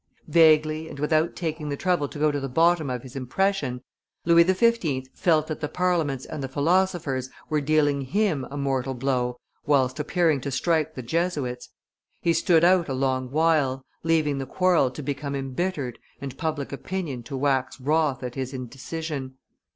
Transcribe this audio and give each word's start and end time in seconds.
Vaguely 0.27 0.89
and 0.89 0.97
without 0.97 1.35
taking 1.35 1.69
the 1.69 1.77
trouble 1.77 2.07
to 2.07 2.17
go 2.17 2.31
to 2.31 2.39
the 2.39 2.49
bottom 2.49 2.89
of 2.89 3.03
his 3.03 3.15
impression, 3.15 3.83
Louis 4.25 4.43
XV. 4.51 5.07
felt 5.13 5.45
that 5.45 5.59
the 5.61 5.69
Parliaments 5.69 6.25
and 6.25 6.41
the 6.41 6.47
philosophers 6.49 7.29
were 7.49 7.61
dealing 7.61 8.01
him 8.01 8.47
a 8.49 8.57
mortal 8.57 8.95
blow 8.95 9.37
whilst 9.67 9.99
appearing 9.99 10.41
to 10.41 10.49
strike 10.49 10.95
the 10.95 11.03
Jesuits; 11.03 11.69
he 12.19 12.33
stood 12.33 12.63
out 12.63 12.89
a 12.89 12.95
long 12.95 13.29
while, 13.29 13.85
leaving 14.01 14.39
the 14.39 14.47
quarrel 14.47 14.89
to 14.89 15.03
become 15.03 15.35
embittered 15.35 15.99
and 16.19 16.35
public 16.35 16.71
opinion 16.71 17.21
to 17.21 17.37
wax 17.37 17.79
wroth 17.79 18.23
at 18.23 18.33
his 18.33 18.55
indecision. 18.55 19.35